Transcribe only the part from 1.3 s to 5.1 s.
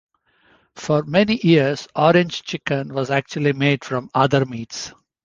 years Orange Chicken was actually made from other meats.